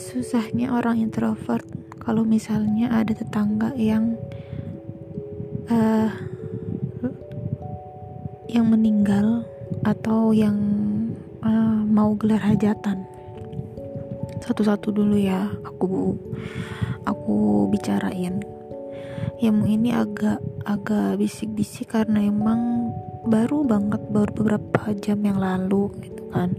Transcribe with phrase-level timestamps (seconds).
[0.00, 1.68] susahnya orang introvert
[2.00, 4.16] kalau misalnya ada tetangga yang
[5.68, 6.08] uh,
[8.48, 9.44] yang meninggal
[9.84, 10.56] atau yang
[11.44, 13.04] uh, mau gelar hajatan.
[14.40, 16.16] Satu-satu dulu ya aku
[17.04, 18.40] aku bicarain.
[19.38, 22.90] Yang ini agak agak bisik-bisik karena emang
[23.28, 26.56] baru banget baru beberapa jam yang lalu gitu kan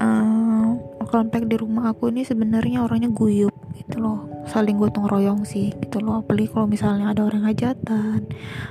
[0.00, 0.70] uh,
[1.12, 4.24] komplek di rumah aku ini sebenarnya orangnya guyup gitu loh.
[4.48, 6.24] Saling gotong royong sih gitu loh.
[6.24, 8.24] Apalagi kalau misalnya ada orang hajatan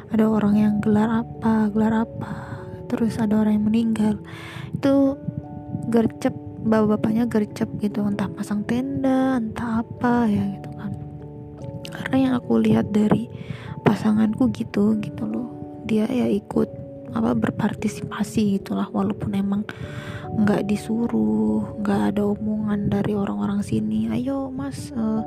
[0.10, 2.34] ada orang yang gelar apa gelar apa
[2.90, 4.16] terus ada orang yang meninggal
[4.74, 5.16] itu
[5.94, 6.34] gercep
[6.66, 8.02] bapak-bapaknya gercep gitu.
[8.02, 10.92] Entah pasang tenda entah apa ya gitu kan.
[11.94, 13.30] Karena yang aku lihat dari
[13.86, 15.50] pasanganku gitu gitu loh.
[15.86, 16.81] Dia ya ikut
[17.12, 19.62] apa berpartisipasi gitulah walaupun emang
[20.32, 24.08] nggak disuruh nggak ada omongan dari orang-orang sini.
[24.08, 25.24] Ayo mas uh,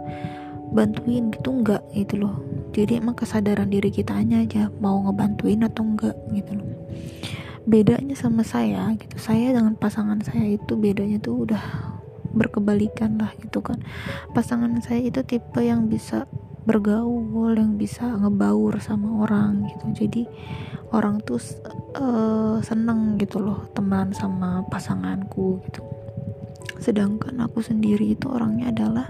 [0.73, 2.41] bantuin gitu nggak gitu loh.
[2.75, 6.69] Jadi emang kesadaran diri kita aja mau ngebantuin atau enggak gitu loh.
[7.65, 9.15] Bedanya sama saya gitu.
[9.17, 11.63] Saya dengan pasangan saya itu bedanya tuh udah
[12.35, 13.79] berkebalikan lah gitu kan.
[14.35, 16.27] Pasangan saya itu tipe yang bisa
[16.65, 20.05] bergaul yang bisa ngebaur sama orang gitu.
[20.05, 20.23] Jadi
[20.93, 21.41] orang tuh
[22.01, 25.85] uh, seneng gitu loh teman sama pasanganku gitu.
[26.81, 29.09] Sedangkan aku sendiri itu orangnya adalah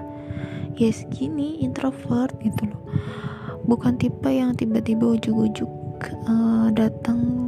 [0.75, 2.83] ya segini introvert gitu loh.
[3.65, 5.71] Bukan tipe yang tiba-tiba ujuk-ujuk
[6.29, 7.41] uh, datang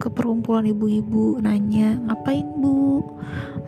[0.00, 3.04] ke perkumpulan ibu-ibu nanya ngapain bu?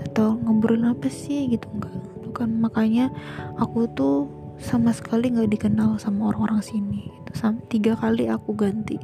[0.08, 1.50] Atau ngobrolin apa sih?
[1.50, 1.92] Gitu enggak.
[2.24, 3.12] Bukan makanya
[3.60, 4.26] aku tuh
[4.58, 7.30] sama sekali nggak dikenal sama orang-orang sini gitu.
[7.34, 8.98] Sam tiga kali aku ganti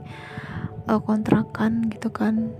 [0.86, 2.54] uh, kontrakan gitu kan.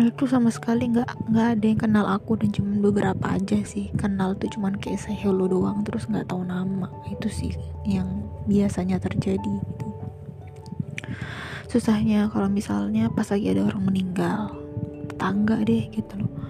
[0.00, 3.92] Itu sama sekali nggak nggak ada yang kenal aku dan cuma beberapa aja sih.
[3.94, 6.88] Kenal tuh cuman kayak saya hello doang terus nggak tahu nama.
[7.06, 7.54] Itu sih
[7.86, 9.86] yang biasanya terjadi gitu.
[11.70, 14.52] Susahnya kalau misalnya pas lagi ada orang meninggal
[15.22, 16.41] tetangga deh gitu loh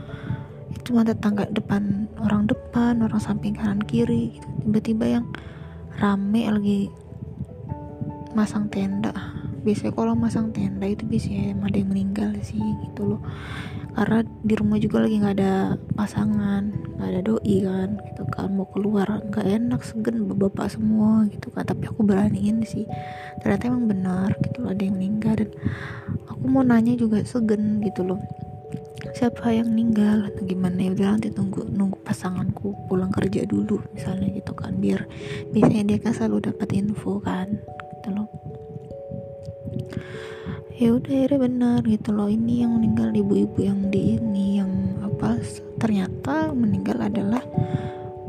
[0.82, 4.46] cuma tetangga depan orang depan orang samping kanan kiri gitu.
[4.66, 5.26] tiba-tiba yang
[5.98, 6.80] rame lagi
[8.32, 9.12] masang tenda.
[9.62, 13.22] Biasanya kalau masang tenda itu biasanya ada yang meninggal sih gitu loh.
[13.92, 18.48] Karena di rumah juga lagi nggak ada pasangan nggak ada doi kan gitu kan.
[18.50, 21.62] Mau keluar nggak enak segen bapak semua gitu kan.
[21.62, 22.88] Tapi aku beraniin sih.
[23.38, 25.38] Ternyata emang benar gitu loh ada yang meninggal.
[25.38, 25.50] Dan
[26.26, 28.18] aku mau nanya juga segen gitu loh
[29.22, 34.34] siapa yang meninggal atau gimana ya udah nanti tunggu nunggu pasanganku pulang kerja dulu misalnya
[34.34, 35.06] gitu kan biar
[35.54, 38.26] biasanya dia kan selalu dapat info kan gitu loh.
[40.74, 45.38] Ya udah akhirnya benar gitu loh ini yang meninggal ibu-ibu yang di ini yang apa
[45.78, 47.46] ternyata meninggal adalah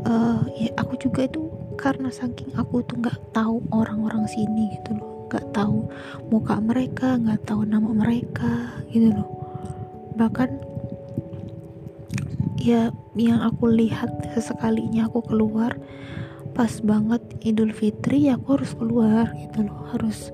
[0.05, 5.25] uh, ya aku juga itu karena saking aku tuh nggak tahu orang-orang sini gitu loh
[5.33, 5.89] nggak tahu
[6.29, 9.25] muka mereka nggak tahu nama mereka gitu loh.
[10.13, 10.72] Bahkan
[12.63, 15.75] ya yang aku lihat sesekalinya aku keluar
[16.55, 19.83] pas banget Idul Fitri ya aku harus keluar gitu loh.
[19.91, 20.31] Harus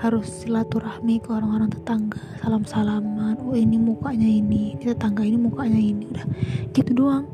[0.00, 3.38] harus silaturahmi ke orang-orang tetangga salam salaman.
[3.46, 6.26] Oh ini mukanya ini tetangga ini mukanya ini udah
[6.74, 7.30] gitu doang.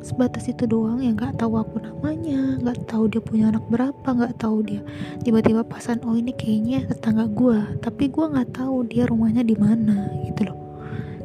[0.00, 4.38] Sebatas itu doang ya nggak tahu aku namanya nggak tahu dia punya anak berapa nggak
[4.38, 4.84] tahu dia.
[5.24, 10.08] Tiba-tiba pasan oh ini kayaknya tetangga gue tapi gue nggak tahu dia rumahnya di mana
[10.28, 10.58] gitu loh.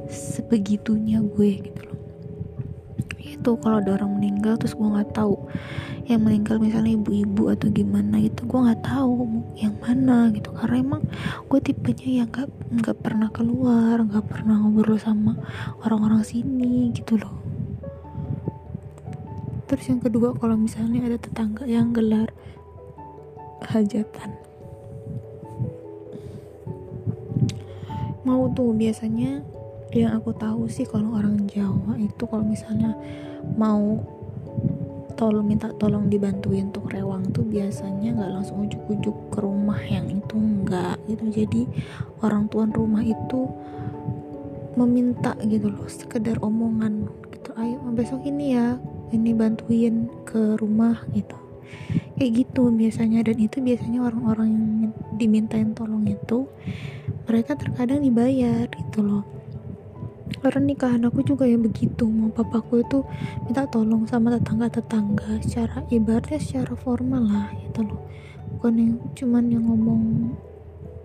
[0.08, 1.94] Sebegitunya gue gitu loh
[3.45, 5.38] itu kalau ada orang meninggal terus gue nggak tahu
[6.09, 9.22] yang meninggal misalnya ibu-ibu atau gimana gitu gue nggak tahu
[9.53, 10.50] yang mana gitu.
[10.50, 11.06] Karena emang
[11.45, 15.38] gue tipenya yang nggak nggak pernah keluar nggak pernah ngobrol sama
[15.85, 17.38] orang-orang sini gitu loh.
[19.69, 22.34] Terus yang kedua kalau misalnya ada tetangga yang gelar
[23.61, 24.34] hajatan.
[28.25, 29.46] Mau tuh biasanya
[30.03, 32.92] yang aku tahu sih kalau orang Jawa itu kalau misalnya
[33.56, 34.03] mau
[35.16, 40.36] tolong minta tolong dibantuin untuk rewang tuh biasanya nggak langsung ujuk-ujuk ke rumah yang itu
[40.36, 41.24] enggak gitu.
[41.32, 41.62] Jadi
[42.20, 43.47] orang tuan rumah itu
[44.76, 48.76] meminta gitu loh sekedar omongan gitu ayo besok ini ya
[49.16, 51.40] ini bantuin ke rumah gitu.
[52.20, 56.47] Kayak gitu biasanya dan itu biasanya orang-orang yang dimintain tolong itu
[57.26, 59.34] mereka terkadang dibayar gitu loh
[60.41, 63.05] karena nikahan aku juga ya begitu mau papaku itu
[63.45, 68.01] minta tolong sama tetangga-tetangga secara ibaratnya secara formal lah gitu loh.
[68.57, 70.01] Bukan yang cuman yang ngomong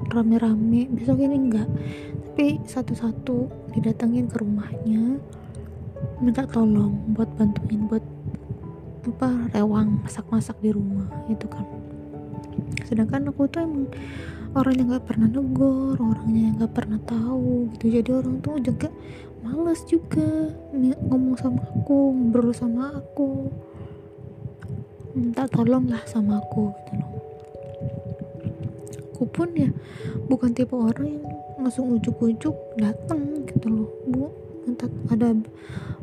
[0.08, 1.68] rame-rame besok ini enggak.
[2.32, 3.36] Tapi satu-satu
[3.76, 5.20] didatengin ke rumahnya
[6.20, 8.04] minta tolong buat bantuin buat
[9.04, 11.64] apa rewang masak-masak di rumah itu kan.
[12.88, 13.88] Sedangkan aku tuh emang
[14.50, 17.86] orang yang nggak pernah negor orangnya yang nggak pernah tahu gitu.
[18.00, 18.88] Jadi orang tuh juga
[19.40, 20.28] males juga
[21.06, 23.46] ngomong sama aku ngobrol sama aku.
[25.14, 27.10] Minta tolong lah sama aku gitu loh.
[29.14, 29.70] Aku pun ya
[30.26, 31.24] bukan tipe orang yang
[31.60, 33.88] langsung ujuk-ujuk datang gitu loh.
[34.08, 34.32] Bu
[34.66, 35.34] minta ada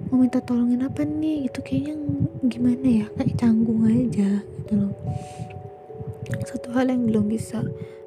[0.07, 1.51] mau minta tolongin apa nih?
[1.51, 1.99] Itu kayaknya
[2.47, 3.05] gimana ya?
[3.15, 4.93] Kayak canggung aja gitu loh.
[6.47, 7.63] Satu hal yang belum bisa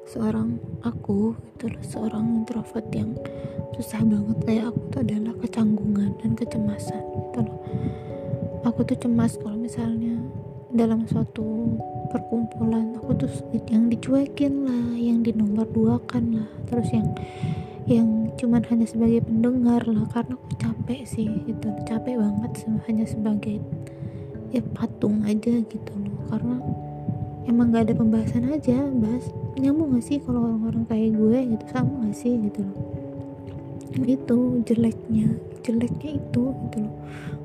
[0.09, 3.13] seorang aku itu seorang introvert yang
[3.77, 4.37] susah banget.
[4.45, 7.59] Kayak aku tuh adalah kecanggungan dan kecemasan gitu loh.
[8.65, 10.21] Aku tuh cemas kalau misalnya
[10.71, 11.75] dalam suatu
[12.13, 13.31] perkumpulan aku tuh
[13.67, 17.11] yang dicuekin lah yang di nomor dua kan lah terus yang
[17.89, 21.73] yang cuman hanya sebagai pendengar lah karena aku capek sih gitu.
[21.83, 22.51] Capek banget
[22.87, 23.57] hanya sebagai
[24.53, 26.17] ya patung aja gitu loh.
[26.29, 26.57] Karena
[27.49, 29.25] emang gak ada pembahasan aja bahas
[29.59, 31.63] nyambung gak sih kalau orang-orang kayak gue gitu?
[31.71, 32.77] Sama gak sih gitu loh.
[34.07, 36.95] Itu jeleknya jeleknya itu gitu loh.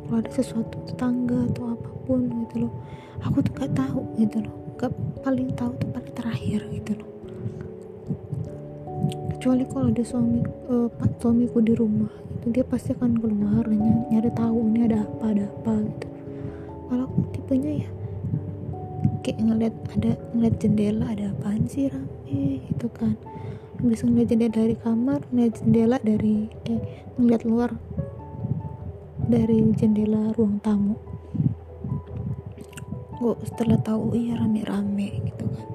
[0.06, 2.72] Kalau ada sesuatu tetangga atau apa pun gitu loh
[3.24, 4.54] aku tuh gak tahu gitu loh.
[4.76, 4.92] Gak
[5.24, 7.10] paling tahu tuh paling terakhir gitu loh.
[9.36, 10.88] Kecuali kalau ada suami uh,
[11.20, 15.24] suamiku di rumah gitu dia pasti akan keluar dan nyari, nyari tahu ini ada apa
[15.34, 16.06] ada apa gitu.
[16.86, 17.88] Kalau aku tipenya ya
[19.26, 23.18] kayak ngeliat ada ngeliat jendela ada apaan sih rame gitu kan.
[23.82, 26.80] Bisa ngeliat jendela dari kamar ngeliat jendela dari eh
[27.18, 27.70] ngeliat luar
[29.26, 30.94] dari jendela ruang tamu.
[33.18, 35.66] Oh setelah tahu iya rame-rame gitu kan.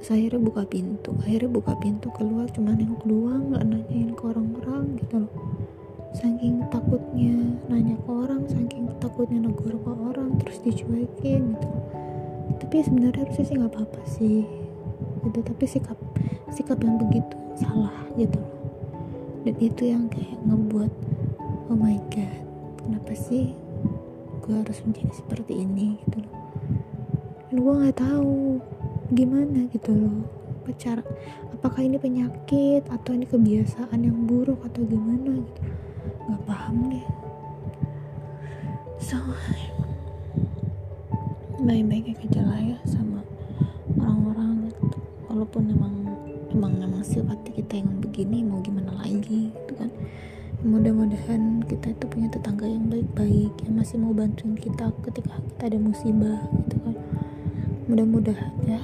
[0.00, 4.96] Saya akhirnya buka pintu akhirnya buka pintu keluar cuma nengok doang nggak nanyain ke orang-orang
[4.96, 5.32] gitu loh.
[6.16, 7.36] Saking takutnya
[7.68, 12.07] nanya ke orang saking takutnya negor ke orang terus dicuekin gitu
[12.56, 14.40] tapi sebenarnya harusnya sih nggak apa-apa sih
[15.28, 15.38] gitu.
[15.44, 15.98] Tapi sikap
[16.48, 18.40] sikap yang begitu salah gitu
[19.44, 20.92] dan itu yang kayak ngebuat
[21.68, 22.42] oh my god
[22.80, 23.52] kenapa sih
[24.48, 26.36] gue harus menjadi seperti ini gitu loh.
[27.52, 28.56] Dan gue nggak tahu
[29.12, 30.24] gimana gitu loh.
[30.64, 31.04] Apa cara
[31.52, 35.60] apakah ini penyakit atau ini kebiasaan yang buruk atau gimana gitu.
[36.32, 37.06] Nggak paham deh.
[39.04, 39.20] So
[41.58, 43.18] baik-baik aja lah ya sama
[43.98, 44.86] orang-orang gitu.
[45.26, 45.94] walaupun emang
[46.54, 49.90] emang emang sifatnya kita yang begini mau gimana lagi gitu kan
[50.62, 55.78] mudah-mudahan kita itu punya tetangga yang baik-baik yang masih mau bantuin kita ketika kita ada
[55.78, 56.94] musibah gitu kan
[57.90, 58.80] mudah-mudahan ya